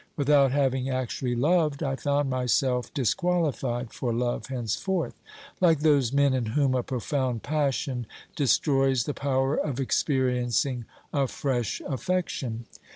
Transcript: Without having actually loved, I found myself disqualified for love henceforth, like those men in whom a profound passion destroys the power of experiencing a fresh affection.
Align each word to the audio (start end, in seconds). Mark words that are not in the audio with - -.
Without 0.17 0.51
having 0.51 0.89
actually 0.89 1.35
loved, 1.35 1.83
I 1.83 1.95
found 1.95 2.27
myself 2.27 2.91
disqualified 2.91 3.93
for 3.93 4.11
love 4.11 4.47
henceforth, 4.47 5.13
like 5.59 5.81
those 5.81 6.11
men 6.11 6.33
in 6.33 6.47
whom 6.47 6.73
a 6.73 6.81
profound 6.81 7.43
passion 7.43 8.07
destroys 8.35 9.03
the 9.03 9.13
power 9.13 9.53
of 9.55 9.79
experiencing 9.79 10.85
a 11.13 11.27
fresh 11.27 11.81
affection. 11.85 12.65